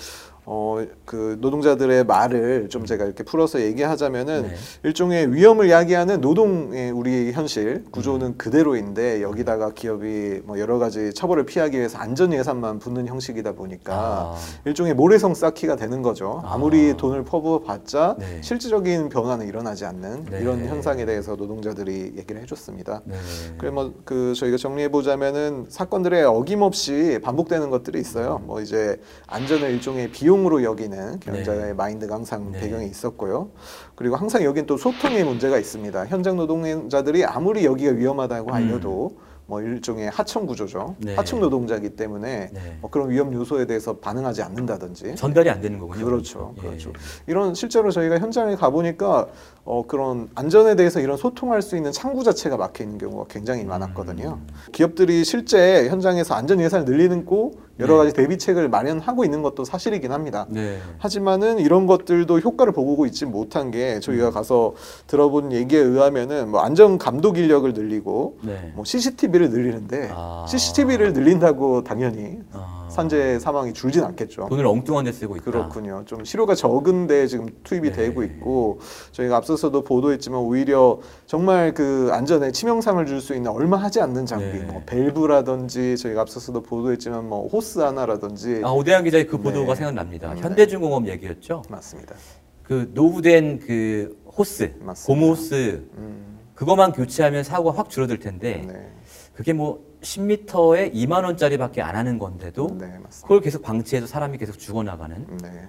[0.52, 4.56] 어 그 노동자들의 말을 좀 제가 이렇게 풀어서 얘기하자면은 네.
[4.84, 7.86] 일종의 위험을 야기하는 노동의 우리 현실 음.
[7.90, 13.94] 구조는 그대로인데 여기다가 기업이 뭐 여러 가지 처벌을 피하기 위해서 안전 예산만 붓는 형식이다 보니까
[13.96, 14.36] 아,
[14.66, 16.44] 일종의 모래성 쌓기가 되는 거죠.
[16.46, 16.98] 아무리 아.
[16.98, 18.42] 돈을 퍼부어봤자 네.
[18.44, 20.42] 실질적인 변화는 일어나지 않는 네.
[20.42, 23.02] 이런 현상에 대해서 노동자들이 얘기를 해줬습니다.
[23.06, 23.16] 네.
[23.58, 28.44] 그래 뭐그 저희가 정리해 보자면은 사건들에 어김없이 반복되는 것들이 있어요.
[28.46, 31.74] 뭐 이제 안전을 일종의 비용 으로 여기는 경영자의 네.
[31.74, 32.60] 마인드가 항상 네.
[32.60, 33.50] 배경에 있었고요.
[33.96, 36.06] 그리고 항상 여긴 또 소통의 문제가 있습니다.
[36.08, 38.54] 현장 노동자들이 아무리 여기가 위험하다고 음.
[38.54, 39.18] 알려도
[39.50, 40.96] 뭐 일종의 하청 구조죠.
[41.00, 41.16] 네.
[41.16, 42.78] 하청 노동자이기 때문에 네.
[42.82, 46.06] 뭐 그런 위험 요소에 대해서 반응하지 않는다든지 전달이 안 되는 거군요.
[46.06, 46.62] 그렇죠, 예.
[46.62, 46.94] 그렇죠.
[47.26, 49.26] 이런 실제로 저희가 현장에 가 보니까
[49.66, 54.40] 어, 그런 안전에 대해서 이런 소통할 수 있는 창구 자체가 막혀 있는 경우가 굉장히 많았거든요.
[54.72, 60.46] 기업들이 실제 현장에서 안전 예산을 늘리는 고 여러 가지 대비책을 마련하고 있는 것도 사실이긴 합니다.
[60.50, 60.80] 네.
[60.98, 64.74] 하지만은 이런 것들도 효과를 보고 있지 못한 게 저희가 가서
[65.08, 68.72] 들어본 얘기에 의하면은 뭐 안전 감독 인력을 늘리고 네.
[68.76, 70.46] 뭐 CCTV를 늘리는데 아.
[70.48, 72.79] CCTV를 늘린다고 당연히 아.
[72.90, 74.48] 산재 사망이 줄진 않겠죠.
[74.50, 75.46] 돈을 엉뚱한 데 쓰고 있다.
[75.46, 76.04] 그렇군요.
[76.06, 77.96] 좀 실효가 적은데 지금 투입이 네.
[77.96, 78.80] 되고 있고
[79.12, 84.46] 저희가 앞서서도 보도했지만 오히려 정말 그 안전에 치명상을 줄 수 있는 얼마 하지 않는 장비,
[84.60, 84.64] 네.
[84.64, 89.76] 뭐 밸브라든지 저희가 앞서서도 보도했지만 뭐 호스 하나라든지 아 오대환 기자의 그 보도가 네.
[89.76, 90.34] 생각납니다.
[90.34, 90.42] 네.
[90.42, 91.64] 현대중공업 얘기였죠.
[91.70, 92.16] 맞습니다.
[92.64, 95.06] 그 노후된 그 호스, 맞습니다.
[95.22, 98.90] 고무 호스 음, 그것만 교체하면 사고가 확 줄어들 텐데 네,
[99.36, 103.00] 그게 뭐 10m에 2만 원짜리밖에 안 하는 건데도 네.
[103.22, 105.68] 그걸 계속 방치해서 사람이 계속 죽어나가는 네.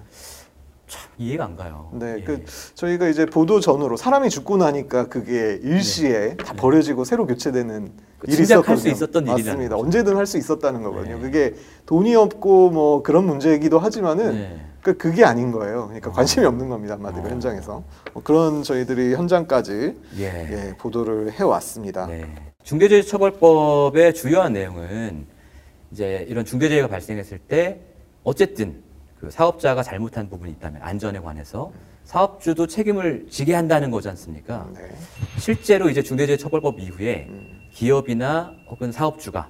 [0.87, 1.89] 참 이해가 안 가요.
[1.93, 2.23] 네, 예.
[2.23, 2.43] 그
[2.75, 7.91] 저희가 이제 보도 전후로 사람이 죽고 나니까 그게 일시에 다 버려지고 새로 교체되는 네.
[8.19, 8.71] 그 일이 있었거든요.
[8.73, 9.77] 할수 있었던 맞습니다.
[9.77, 11.15] 언제든 할 수 있었다는 거거든요.
[11.15, 11.21] 네.
[11.21, 14.65] 그게 돈이 없고 뭐 그런 문제이기도 하지만은 네.
[14.81, 15.85] 그 그게 아닌 거예요.
[15.85, 16.95] 그러니까 관심이 없는 겁니다.
[16.95, 17.29] 한마디로 어.
[17.29, 20.23] 현장에서 뭐 그런 저희들이 현장까지 예.
[20.23, 22.07] 예, 보도를 해 왔습니다.
[22.61, 22.63] 네.
[22.63, 25.25] 중대재해처벌법의 주요한 내용은
[25.91, 27.79] 이제 이런 중대재해가 발생했을 때
[28.23, 28.81] 어쨌든
[29.19, 31.71] 그 사업자가 잘못한 부분이 있다면 안전에 관해서
[32.03, 34.67] 사업주도 책임을 지게 한다는 거지 않습니까?
[34.73, 34.89] 네.
[35.37, 37.61] 실제로 이제 중대재해처벌법 이후에 음.
[37.71, 39.49] 기업이나 혹은 사업주가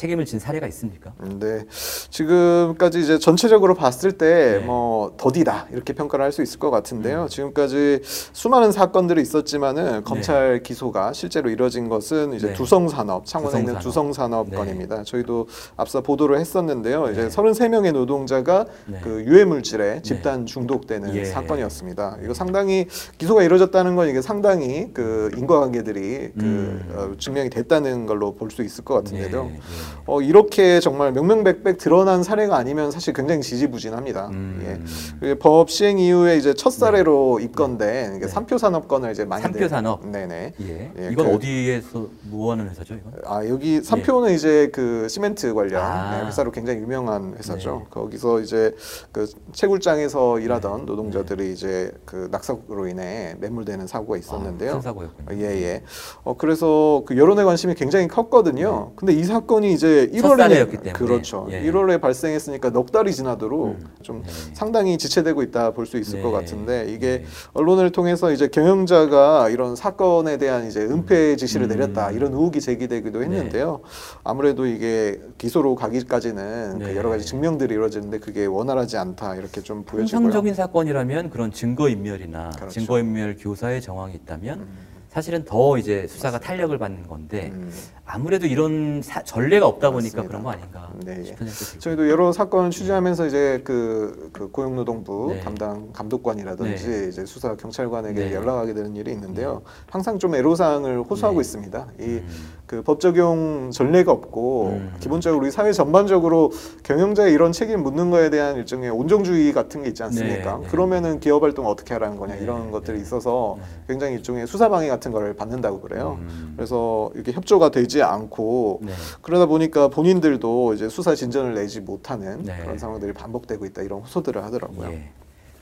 [0.00, 1.12] 책임을 진 사례가 있습니까?
[1.38, 1.64] 네,
[2.08, 4.64] 지금까지 이제 전체적으로 봤을 때 네.
[4.64, 7.26] 뭐 더디다 이렇게 평가를 할 수 있을 것 같은데요.
[7.28, 12.52] 지금까지 수많은 사건들이 있었지만은 검찰 기소가 실제로 이뤄진 것은 이제 네.
[12.54, 14.46] 두성산업 창원에 있는 두성산업.
[14.46, 14.56] 두성산업 네.
[14.56, 15.02] 건입니다.
[15.02, 17.10] 저희도 앞서 보도를 했었는데요.
[17.10, 17.28] 이제 네.
[17.28, 19.00] 33명의 노동자가 네.
[19.02, 21.24] 그 유해 물질에 집단 중독되는 예.
[21.24, 22.18] 사건이었습니다.
[22.22, 22.86] 이거 상당히
[23.18, 26.92] 기소가 이루어졌다는 건 이게 상당히 그 인과관계들이 그 음.
[26.94, 29.50] 어, 증명이 됐다는 걸로 볼 수 있을 것 같은데요.
[29.90, 30.02] 네, 네.
[30.06, 34.28] 어, 이렇게 정말 명명백백 드러난 사례가 아니면 사실 굉장히 지지부진합니다.
[34.28, 34.62] 음.
[34.64, 35.16] 예.
[35.20, 38.30] 그게 법 시행 이후에 이제 첫 사례로 입건된 이게 네.
[38.32, 40.06] 삼표 산업건을 이제 많이 삼표 산업?
[40.06, 40.54] 네네.
[40.62, 40.92] 예.
[40.98, 43.12] 예, 이건 그- 어디에서 뭐 하는 회사죠, 이건?
[43.26, 46.18] 아 여기 삼표는 이제 그 시멘트 관련 아.
[46.20, 47.82] 네, 회사로 굉장히 유명한 회사죠.
[47.84, 47.86] 네.
[47.90, 48.74] 거기서 이제
[49.12, 54.70] 그 채굴장에서 일하던 노동자들이 이제 그 낙사로 인해 매몰되는 사고가 있었는데요.
[54.70, 55.38] 아, 큰 사고였군요.
[55.40, 55.82] 예예.
[56.24, 58.92] 어 그래서 그 여론의 관심이 굉장히 컸거든요.
[58.96, 60.20] 근데 이 사건이 이제 네.
[60.20, 60.92] 첫 1월에 사례였기 때문에.
[60.92, 61.46] 그렇죠.
[61.50, 61.62] 예.
[61.62, 63.86] 1월에 발생했으니까 넉 달이 지나도록 음.
[64.02, 64.30] 좀 네.
[64.54, 66.22] 상당히 지체되고 있다 볼 수 있을 네.
[66.22, 67.24] 것 같은데 이게 네.
[67.54, 71.68] 언론을 통해서 이제 경영자가 이런 사건에 대한 이제 은폐 지시를 음.
[71.70, 73.80] 내렸다 이런 의혹이 제기되기도 했는데요.
[74.24, 76.96] 아무래도 이게 기소로 가기까지는 그 네.
[76.96, 80.20] 여러 가지 증명들이 이루어지는데 그게 원활하지 않다 이렇게 좀 보여지고요.
[80.22, 82.70] 통상적인 사건이라면 그런 증거 인멸이나 그렇죠.
[82.72, 84.66] 증거 인멸 교사의 정황이 있다면
[85.08, 87.72] 사실은 더 이제 수사가 탄력을 받는 건데 음.
[88.12, 90.28] 아무래도 이런 사- 전례가 없다 보니까 맞습니다.
[90.28, 91.22] 그런 거 아닌가 네.
[91.24, 91.46] 싶은.
[91.78, 95.40] 저희도 여러 사건을 취재하면서 이제 그, 그 고용노동부 네.
[95.40, 97.08] 담당 감독관이라든지 네.
[97.08, 98.34] 이제 수사 경찰관에게 네.
[98.34, 99.62] 연락하게 되는 일이 있는데요.
[99.88, 101.40] 항상 좀 애로사항을 호소하고 네.
[101.40, 101.86] 있습니다.
[102.00, 102.28] 이 음.
[102.66, 104.92] 그법 적용 전례가 없고 음.
[105.00, 106.52] 기본적으로 우리 사회 전반적으로
[106.84, 110.56] 경영자의 이런 책임 묻는 거에 대한 일종의 온정주의 같은 게 있지 않습니까?
[110.58, 110.68] 네, 네.
[110.68, 112.70] 그러면은 기업 활동 어떻게 하라는 거냐 네, 이런 네.
[112.70, 113.64] 것들이 있어서 네.
[113.88, 116.18] 굉장히 일종의 수사 방해 같은 걸 받는다고 그래요.
[116.20, 116.52] 음.
[116.56, 118.92] 그래서 이렇게 협조가 되지 않고 네.
[119.20, 122.56] 그러다 보니까 본인들도 이제 수사 진전을 내지 못하는 네.
[122.62, 124.88] 그런 상황들이 반복되고 있다 이런 호소들을 하더라고요.
[124.90, 125.10] 예.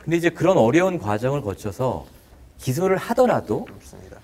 [0.05, 2.07] 근데 이제 그런 어려운 과정을 거쳐서
[2.59, 4.18] 기소를 하더라도 그렇습니다.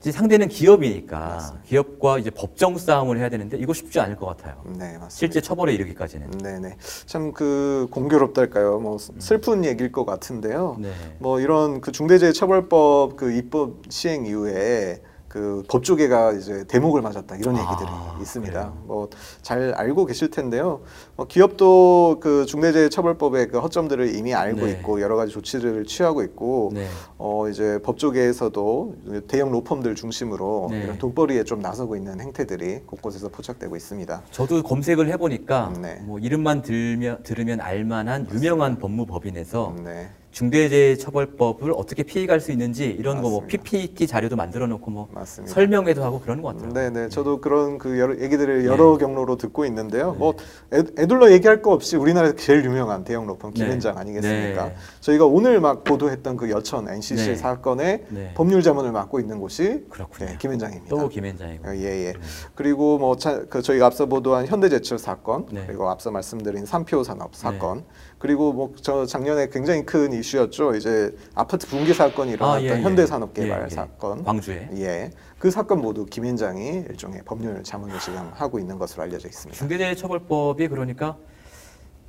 [0.00, 1.64] 이제 상대는 기업이니까 맞습니다.
[1.66, 4.62] 기업과 이제 법정 싸움을 해야 되는데 이거 쉽지 않을 것 같아요.
[4.66, 5.08] 네, 맞습니다.
[5.10, 6.30] 실제 처벌에 이르기까지는.
[6.42, 6.76] 네 네.
[7.06, 8.80] 참 그 공교롭달까요?
[8.80, 10.76] 뭐 슬픈 얘기일 것 같은데요.
[10.80, 10.90] 네.
[11.18, 17.60] 뭐 이런 그 중대재해처벌법 그 입법 시행 이후에 그 법조계가 이제 대목을 맞았다 이런 아,
[17.60, 17.88] 얘기들이
[18.20, 18.52] 있습니다.
[18.52, 18.82] 그래요?
[18.86, 20.80] 뭐잘 알고 계실 텐데요.
[21.14, 24.72] 뭐 기업도 그 중대재해처벌법의 그 허점들을 이미 알고 네.
[24.72, 26.88] 있고 여러 가지 조치를 취하고 있고 네.
[27.16, 28.96] 어 이제 법조계에서도
[29.28, 30.82] 대형 로펌들 중심으로 네.
[30.82, 34.22] 이런 돈벌이에 좀 나서고 있는 행태들이 곳곳에서 포착되고 있습니다.
[34.32, 36.00] 저도 검색을 해보니까 네.
[36.02, 40.10] 뭐 이름만 들면 들으면 알만한 유명한 법무법인에서 네.
[40.32, 45.54] 중대재해처벌법을 어떻게 피해갈 수 있는지 이런 거 뭐 PPT 자료도 만들어 놓고 뭐 맞습니다.
[45.54, 46.72] 설명회도 하고 그러는 것 같아요.
[46.72, 47.08] 네, 네.
[47.08, 50.12] 저도 그런 그 여러 얘기들을 여러 경로로 듣고 있는데요.
[50.14, 50.34] 뭐
[50.72, 53.54] 애, 애둘러 얘기할 거 없이 우리나라에서 제일 유명한 대형 로펌 네.
[53.64, 54.64] 김현장 아니겠습니까?
[54.66, 54.74] 네.
[55.00, 57.34] 저희가 오늘 막 보도했던 그 여천 NCC 네.
[57.36, 58.32] 사건의 네.
[58.34, 59.84] 법률 자문을 맡고 있는 곳이
[60.18, 60.88] 네, 김현장입니다.
[60.96, 61.68] 또 김현장이고.
[61.68, 62.14] 어, 예, 예.
[62.54, 65.64] 그리고 뭐 차, 그 저희가 앞서 보도한 현대제철 사건, 네.
[65.66, 67.84] 그리고 앞서 말씀드린 삼표 산업 사건,
[68.20, 70.74] 그리고 뭐 저 작년에 굉장히 큰 이슈였죠.
[70.74, 72.82] 이제 아파트 붕괴 사건이 일어났던 아, 예, 예.
[72.82, 73.68] 현대산업개발 예, 예.
[73.74, 74.68] 사건, 광주에.
[74.74, 79.58] 예, 그 사건 모두 김현장이 일종의 법률 자문을 지금 하고 있는 것으로 알려져 있습니다.
[79.58, 81.16] 중대재해처벌법이 그러니까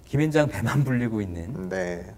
[0.06, 2.14] 김현장 배만 불리고 있는 네.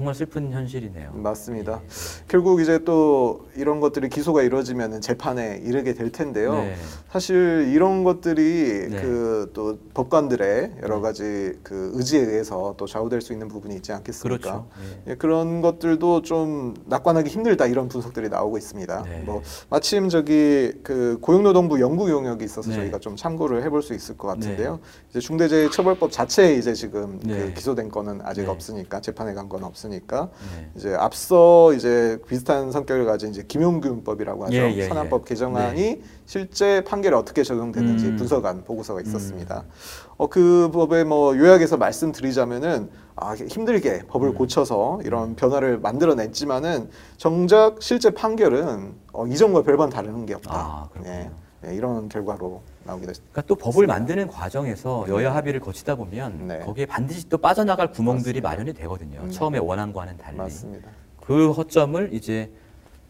[0.00, 1.10] 정말 슬픈 현실이네요.
[1.12, 1.82] 맞습니다.
[2.26, 6.54] 결국 이제 또 이런 것들이 기소가 이루어지면 재판에 이르게 될 텐데요.
[6.54, 6.74] 네.
[7.12, 9.02] 사실 이런 것들이 네.
[9.02, 14.40] 그또 법관들의 여러 가지 그 의지에 의해서 또 좌우될 수 있는 부분이 있지 않겠습니까?
[14.40, 14.68] 그렇죠.
[15.06, 19.02] 예, 그런 것들도 좀 낙관하기 힘들다 이런 분석들이 나오고 있습니다.
[19.02, 19.22] 네.
[19.26, 22.76] 뭐 마침 저기 그 고용노동부 연구 용역이 있어서 네.
[22.76, 24.80] 저희가 좀 참고를 해볼 수 있을 것 같은데요.
[25.10, 27.38] 이제 중대재해처벌법 자체에 이제 지금 네.
[27.38, 28.48] 그 기소된 건은 아직 네.
[28.48, 29.89] 없으니까 재판에 간 건 없으니까
[30.56, 30.70] 네.
[30.76, 34.56] 이제 앞서 이제 비슷한 성격을 가진 이제 김용균법이라고 하죠.
[34.56, 35.28] 예, 예, 산안법 예.
[35.28, 38.16] 개정안이 실제 판결에 어떻게 적용되는지 음.
[38.16, 39.64] 분석한 보고서가 있었습니다.
[40.16, 44.34] 어, 그 법에 뭐 요약해서 말씀드리자면은 아, 힘들게 법을 음.
[44.34, 50.50] 고쳐서 이런 변화를 만들어냈지만은 정작 실제 판결은 어, 이전과 별반 다른 게 없다.
[50.54, 51.30] 아, 예,
[51.66, 53.32] 예, 이런 결과로 나오게 됐습니다.
[53.32, 56.58] 그러니까 또 법을 만드는 과정에서 여야 합의를 거치다 보면 네.
[56.60, 59.22] 거기에 반드시 또 빠져나갈 구멍들이 마련이 되거든요.
[59.24, 59.30] 네.
[59.30, 60.36] 처음에 원한과는 달리.
[60.36, 60.90] 맞습니다.
[61.20, 62.50] 그 허점을 이제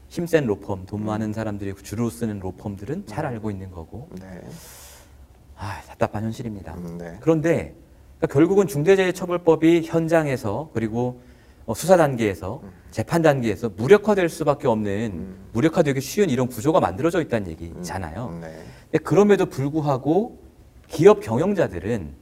[0.09, 4.09] 힘센 로펌, 돈 많은 사람들이 주로 쓰는 로펌들은 잘 알고 있는 거고.
[4.21, 4.41] 네.
[5.57, 6.75] 아, 답답한 현실입니다.
[6.75, 7.17] 음, 네.
[7.21, 7.75] 그런데
[8.19, 11.21] 그러니까 결국은 중대재해처벌법이 현장에서 그리고
[11.67, 12.71] 어, 수사 단계에서 음.
[12.91, 18.39] 재판 단계에서 무력화될 수밖에 없는 무력화되기 쉬운 이런 구조가 만들어져 있다는 얘기잖아요.
[18.43, 18.65] 네.
[18.91, 20.39] 근데 그럼에도 불구하고
[20.89, 22.19] 기업 경영자들은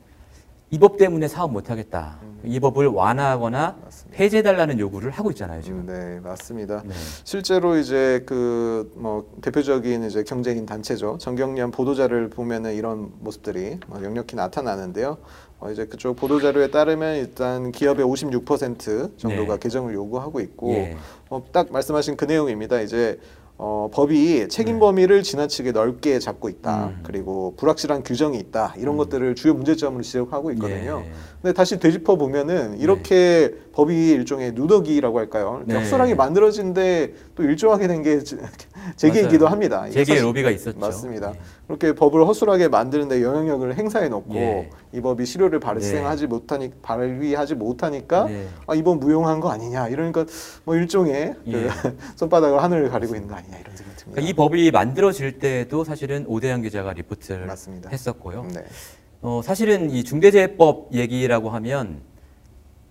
[0.70, 2.18] 이 법 때문에 사업 못 하겠다.
[2.44, 3.77] 이 법을 완화하거나
[4.12, 5.87] 폐지해달라는 요구를 하고 있잖아요, 지금.
[5.87, 6.83] 네, 맞습니다.
[6.85, 6.94] 네.
[7.24, 11.18] 실제로 이제 그 뭐 대표적인 이제 경제인 단체죠.
[11.18, 15.18] 정경련 보도자를 보면은 이런 모습들이 뭐 역력히 나타나는데요.
[15.61, 19.59] 어 이제 그쪽 보도 자료에 따르면 일단 기업의 56% 정도가 네.
[19.59, 20.96] 개정을 요구하고 있고 예.
[21.31, 22.81] 어, 딱 말씀하신 그 내용입니다.
[22.81, 23.18] 이제
[23.61, 24.81] 어, 법이 책임 네.
[24.81, 26.87] 범위를 지나치게 넓게 잡고 있다.
[26.87, 27.01] 음.
[27.03, 28.75] 그리고 불확실한 규정이 있다.
[28.79, 31.03] 이런 것들을 주요 문제점으로 지적하고 있거든요.
[31.05, 31.11] 예.
[31.42, 35.62] 근데 다시 되짚어 보면은 이렇게 법이 일종의 누더기라고 할까요?
[35.66, 35.75] 네.
[35.75, 38.21] 격설하게 만들어진데 또 일조하게 된 게
[38.97, 39.53] 재계이기도 맞아요.
[39.53, 39.87] 합니다.
[39.91, 40.79] 사실- 로비가 있었죠.
[40.79, 41.33] 맞습니다.
[41.33, 41.38] 네.
[41.67, 44.71] 그렇게 법을 허술하게 만드는데 영향력을 행사해 놓고 예.
[44.93, 48.47] 이 법이 실효를 발생하지 못하니 발휘하지 못하니까 네.
[48.67, 50.25] 아 이번 무용한 거 아니냐 이러니까
[50.64, 51.53] 뭐 일종의 예.
[51.53, 51.69] 그
[52.17, 54.11] 손바닥을 하늘을 가리고 있는 거 아니냐 이런 생각이 듭니다.
[54.12, 57.91] 그러니까 이 법이 만들어질 때도 사실은 오대영 기자가 리포트를 맞습니다.
[57.91, 58.47] 했었고요.
[58.55, 58.64] 네.
[59.21, 62.01] 어, 사실은 이 중대재해법 얘기라고 하면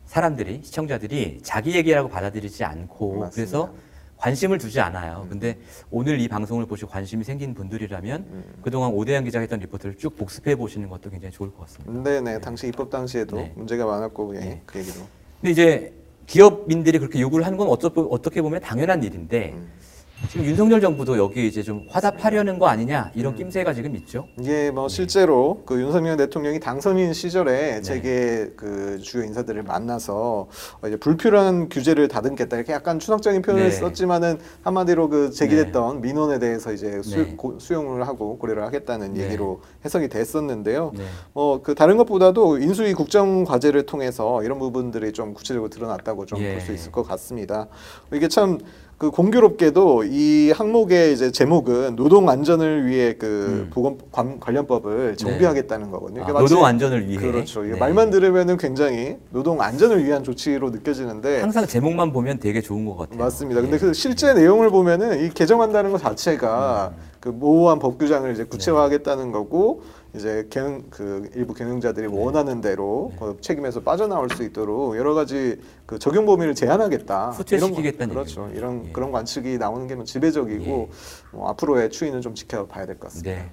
[0.05, 3.27] 사람들이 시청자들이 자기 얘기라고 받아들이지 않고 맞습니다.
[3.27, 3.31] 음.
[3.33, 3.69] 그래서
[4.17, 5.27] 관심을 두지 않아요.
[5.29, 5.57] 근데
[5.91, 8.43] 오늘 이 방송을 보시고 관심이 생긴 분들이라면 음.
[8.61, 12.09] 그동안 오대영 기자가 했던 리포트를 쭉 복습해 보시는 것도 굉장히 좋을 것 같습니다.
[12.09, 13.53] 네네 당시 입법 당시에도 네.
[13.55, 14.61] 문제가 많았고 예, 네.
[14.65, 15.01] 그 얘기도
[15.39, 15.93] 근데 이제
[16.25, 19.71] 기업인들이 그렇게 요구를 하는 건 어쩌, 어떻게 보면 당연한 일인데 음.
[20.29, 23.37] 지금 윤석열 정부도 여기 이제 좀 화답하려는 거 아니냐 이런 음.
[23.37, 24.27] 낌새가 지금 있죠.
[24.39, 27.13] 이게 뭐 실제로 그 윤석열 대통령이 당선인 네.
[27.13, 30.47] 시절에 재계 그 주요 인사들을 만나서
[30.81, 33.71] 어 이제 불필요한 규제를 다듬겠다 이렇게 약간 추상적인 표현을 네.
[33.71, 37.35] 썼지만은 한마디로 그 제기됐던 민원에 대해서 이제 수, 네.
[37.37, 39.25] 고- 수용을 하고 고려를 하겠다는 네.
[39.25, 40.93] 얘기로 해석이 됐었는데요.
[40.97, 41.03] 네.
[41.35, 46.59] 어그 다른 것보다도 인수위 국정 과제를 통해서 이런 부분들이 좀 구체적으로 드러났다고 좀볼 예.
[46.59, 47.67] 수 있을 것 같습니다.
[48.11, 48.57] 이게 참
[48.97, 56.23] 그 공교롭게도 이 항목의 이제 제목은 노동 안전을 위해 그 보건 관, 관련법을 정비하겠다는 거거든요.
[56.27, 56.35] 음.
[56.35, 57.19] 아, 노동 안전을 위해.
[57.19, 57.61] 그렇죠.
[57.61, 57.77] 네.
[57.77, 63.19] 말만 들으면은 굉장히 노동 안전을 위한 조치로 느껴지는데 항상 제목만 보면 되게 좋은 것 같아요.
[63.19, 63.61] 맞습니다.
[63.61, 63.79] 근데 예.
[63.79, 67.03] 그 실제 내용을 보면은 이 개정한다는 것 자체가 음.
[67.19, 68.49] 그 모호한 법 규정을 이제 네.
[68.49, 69.83] 구체화하겠다는 거고
[70.17, 72.13] 이제 경영 그 일부 경영자들이 네.
[72.21, 77.31] 원하는 대로 그 책임에서 빠져나올 수 있도록 여러 가지 그 적용 범위를 제한하겠다.
[77.31, 78.41] 후퇴시키겠다는 그렇죠.
[78.41, 78.57] 얘기군요.
[78.57, 78.91] 이런 예.
[78.91, 80.89] 그런 관측이 나오는 게뭐 지배적이고
[81.31, 83.31] 뭐 앞으로의 추이는 좀 지켜봐야 될 것 같습니다.
[83.31, 83.49] 네.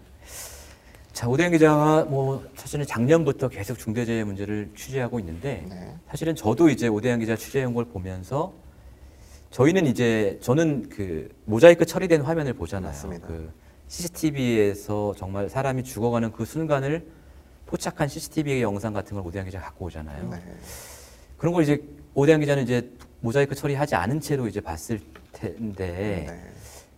[1.13, 5.95] 자, 오대영 기자가 뭐 사실은 작년부터 계속 중대재해 문제를 취재하고 있는데 네.
[6.09, 8.53] 사실은 저도 이제 오대영 기자 취재한 걸 보면서
[9.51, 12.89] 저희는 이제 저는 그 모자이크 처리된 화면을 보잖아요.
[12.89, 13.29] 맞습니다.
[13.29, 13.53] 그
[13.89, 17.07] CCTV에서 정말 사람이 죽어가는 그 순간을
[17.67, 20.31] 포착한 CCTV 영상 같은 걸 오대영 기자가 갖고 오잖아요.
[20.31, 20.43] 네.
[21.37, 21.83] 그런 걸 이제
[22.15, 25.01] 오대영 기자는 이제 모자이크 처리하지 않은 채로 이제 봤을
[25.33, 26.53] 텐데 네.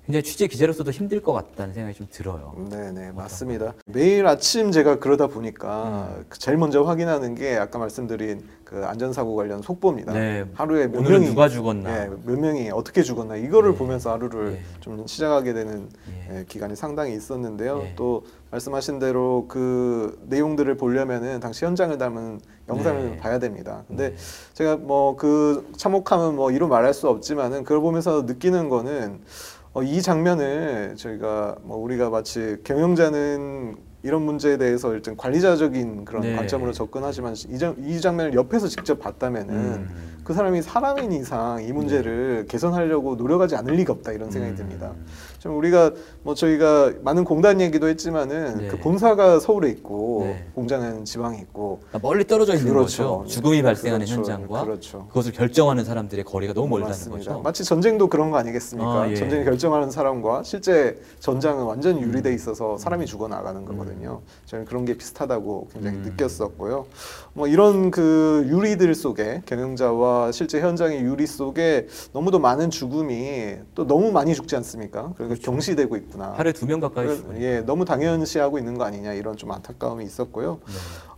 [0.07, 2.55] 굉장히 취재 기자로서도 힘들 것 같다는 생각이 좀 들어요.
[2.71, 3.75] 네네 맞습니다.
[3.87, 6.25] 매일 아침 제가 그러다 보니까 음.
[6.29, 10.13] 그 제일 먼저 확인하는 게 아까 말씀드린 그 안전사고 관련 속보입니다.
[10.13, 10.45] 네.
[10.55, 12.05] 하루에 몇 명이 누가 죽었나.
[12.05, 13.79] 예, 몇 명이 어떻게 죽었나 이거를 네.
[13.79, 14.61] 보면서 하루를 예.
[14.81, 16.39] 좀 시작하게 되는 예.
[16.39, 17.83] 예, 기간이 상당히 있었는데요.
[17.83, 17.95] 예.
[17.97, 23.17] 또 말씀하신 대로 그 내용들을 보려면은 당시 현장을 담은 영상을 네.
[23.19, 23.83] 봐야 됩니다.
[23.89, 24.15] 근데
[24.55, 29.21] 제가 뭐 그 참혹함은 뭐 이루 말할 수 없지만은 그걸 보면서 느끼는 거는
[29.77, 36.35] 어, 이 장면을 저희가 뭐 우리가 마치 경영자는 이런 문제에 대해서 일단 관리자적인 그런 네.
[36.35, 40.17] 관점으로 접근하지만 이, 장, 이 장면을 옆에서 직접 봤다면은 음.
[40.25, 44.57] 그 사람이 사람인 이상 이 문제를 개선하려고 노력하지 않을 리가 없다 이런 생각이 음.
[44.57, 44.95] 듭니다.
[45.39, 48.69] 좀 우리가 뭐 저희가 많은 공단 얘기도 했지만은 네.
[48.69, 50.47] 그 본사가 서울에 있고 네.
[50.55, 53.19] 공장은 지방에 있고 그러니까 멀리 떨어져 있는 그렇죠.
[53.19, 53.27] 거죠.
[53.29, 54.21] 죽음이 발생하는 그렇죠.
[54.21, 55.07] 현장과 그렇죠.
[55.09, 57.31] 그것을 결정하는 사람들의 거리가 너무 멀다는 맞습니다.
[57.33, 57.43] 거죠.
[57.43, 59.03] 마치 전쟁도 그런 거 아니겠습니까?
[59.03, 59.15] 아, 예.
[59.15, 64.23] 전쟁을 결정하는 사람과 실제 전장은 완전히 유리돼 있어서 사람이 죽어 나가는 거거든요.
[64.47, 66.03] 저는 그런 게 비슷하다고 굉장히 음.
[66.03, 66.87] 느꼈었고요.
[67.35, 74.11] 뭐 이런 그 유리들 속에 경영자와 실제 현장의 유리 속에 너무도 많은 죽음이 또 너무
[74.11, 75.13] 많이 죽지 않습니까?
[75.27, 76.33] 그러니까 경시되고 있구나.
[76.37, 77.07] 하루에 두 명 가까이.
[77.41, 80.59] 예, 너무 당연시하고 있는 거 아니냐 이런 좀 안타까움이 있었고요.
[80.67, 80.73] 네.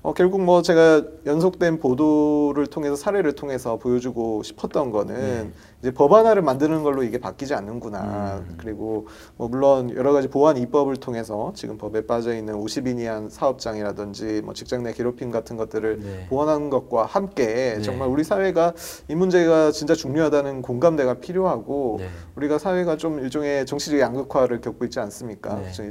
[0.08, 5.52] 어, 결국 뭐 제가 연속된 보도를 통해서 사례를 통해서 보여주고 싶었던 거는 네.
[5.80, 8.38] 이제 법안화를 만드는 걸로 이게 바뀌지 않는구나.
[8.38, 8.54] 음.
[8.56, 9.06] 그리고
[9.36, 14.54] 뭐 물론 여러 가지 보안 입법을 통해서 지금 법에 빠져 있는 50인 이한 사업장이라든지 뭐
[14.54, 16.26] 직장 내 괴롭힘 같은 것들을 네.
[16.30, 17.82] 보완하는 것과 함께 네.
[17.82, 18.72] 정말 우리 사회가
[19.08, 22.08] 이 문제가 진짜 중요하다는 공감대가 필요하고 네.
[22.36, 25.60] 우리가 사회가 좀 일종의 정치적 양극화를 겪고 있지 않습니까?
[25.60, 25.90] 네.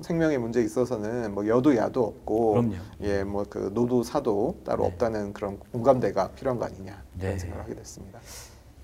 [0.00, 2.74] 생명의 문제에 있어서는 뭐 여도 야도 없고 그럼요.
[3.02, 4.88] 예, 뭐그 노도 사도 따로 네.
[4.88, 7.38] 없다는 그런 공감대가 필요한 거 아니냐 이런 네.
[7.38, 8.20] 생각을 하게 됐습니다.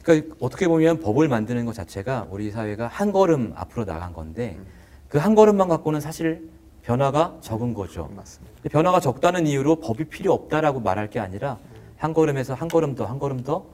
[0.02, 4.58] 그러니까 어떻게 보면 법을 만드는 것 자체가 우리 사회가 한 걸음 앞으로 나간 건데
[5.08, 6.50] 그한 걸음만 갖고는 사실
[6.82, 8.10] 변화가 적은 거죠.
[8.14, 8.54] 맞습니다.
[8.56, 11.58] 근데 변화가 적다는 이유로 법이 필요 없다라고 말할 게 아니라
[11.96, 13.66] 한 걸음에서 한 걸음 더 한 걸음 더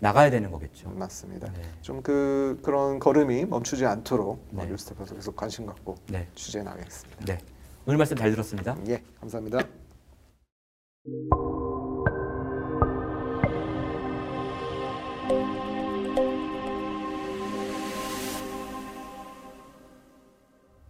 [0.00, 0.90] 나가야 되는 거겠죠.
[0.90, 1.50] 맞습니다.
[1.52, 1.62] 네.
[1.82, 4.70] 좀그 그런 걸음이 멈추지 않도록 뭐 네.
[4.70, 6.26] 뉴스타파에서 계속 관심 갖고 네.
[6.34, 7.24] 취재해 나가겠습니다.
[7.24, 7.38] 네.
[7.86, 8.76] 오늘 말씀 잘 들었습니다.
[8.88, 9.60] 예, 감사합니다.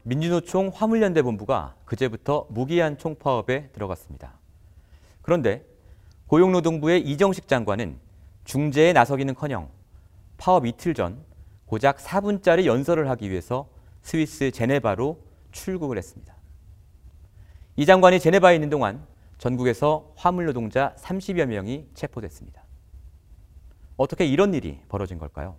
[0.05, 4.39] 민주노총 화물연대 본부가 그제부터 무기한 총파업에 들어갔습니다.
[5.21, 5.67] 그런데
[6.29, 7.99] 고용노동부의 이정식 장관은
[8.45, 9.69] 중재에 나서기는커녕
[10.39, 11.23] 파업 이틀 전
[11.67, 13.69] 고작 4분짜리 연설을 하기 위해서
[14.01, 15.21] 스위스 제네바로
[15.53, 16.35] 출국을 했습니다.
[17.77, 19.07] 이 장관이 제네바에 있는 동안
[19.39, 22.63] 전국에서 화물 노동자 30여 명이 체포됐습니다.
[23.97, 25.57] 어떻게 이런 일이 벌어진 걸까요?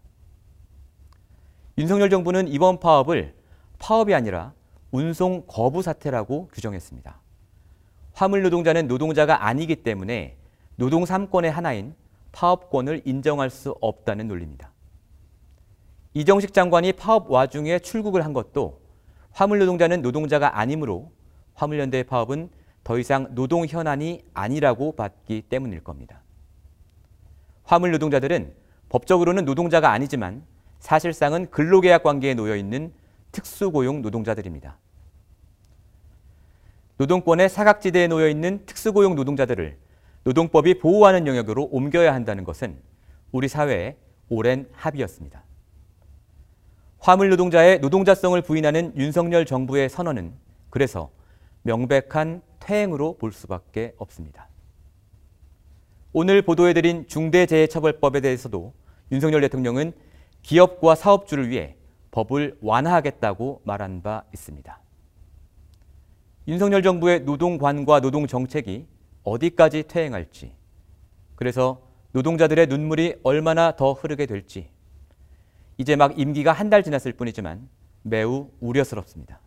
[1.77, 3.35] 윤석열 정부는 이번 파업을
[3.79, 4.53] 파업이 아니라
[4.91, 7.19] 운송 거부 사태라고 규정했습니다.
[8.13, 10.37] 화물 노동자는 노동자가 아니기 때문에
[10.75, 11.93] 노동 3권의 하나인
[12.31, 14.71] 파업권을 인정할 수 없다는 논리입니다.
[16.13, 18.81] 이정식 장관이 파업 와중에 출국을 한 것도
[19.31, 21.11] 화물 노동자는 노동자가 아니므로
[21.53, 22.49] 화물연대의 파업은
[22.87, 26.21] 더 이상 노동 현안이 아니라고 봤기 때문일 겁니다.
[27.65, 28.53] 화물 노동자들은
[28.87, 30.41] 법적으로는 노동자가 아니지만
[30.79, 32.93] 사실상은 근로계약 관계에 놓여 있는
[33.33, 34.77] 특수고용 노동자들입니다.
[36.95, 39.77] 노동권의 사각지대에 놓여 있는 특수고용 노동자들을
[40.23, 42.77] 노동법이 보호하는 영역으로 옮겨야 한다는 것은
[43.33, 43.97] 우리 사회의
[44.29, 45.43] 오랜 합의였습니다.
[46.99, 50.31] 화물 노동자의 노동자성을 부인하는 윤석열 정부의 선언은
[50.69, 51.09] 그래서
[51.63, 54.49] 명백한 퇴행으로 볼 수밖에 없습니다.
[56.11, 58.73] 오늘 보도해드린 중대재해처벌법에 대해서도
[59.13, 59.93] 윤석열 대통령은
[60.41, 61.77] 기업과 사업주를 위해
[62.11, 64.81] 법을 완화하겠다고 말한 바 있습니다.
[66.49, 68.85] 윤석열 정부의 노동관과 노동정책이
[69.23, 70.53] 어디까지 퇴행할지,
[71.35, 74.69] 그래서 노동자들의 눈물이 얼마나 더 흐르게 될지,
[75.77, 77.69] 이제 막 임기가 한 달 지났을 뿐이지만
[78.01, 79.39] 매우 우려스럽습니다.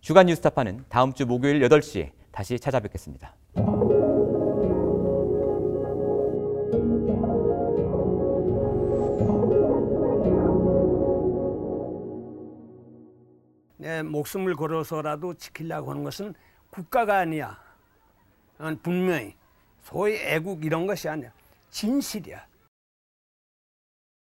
[0.00, 3.34] 주간 뉴스타파는 다음 주 목요일 8시에 다시 찾아뵙겠습니다.
[13.76, 16.34] 내 목숨을 걸어서라도 지키려고 하는 것은
[16.70, 17.58] 국가가 아니야.
[18.56, 19.34] 난 분명히
[19.82, 21.32] 소위 애국 이런 것이 아니야.
[21.70, 22.46] 진실이야.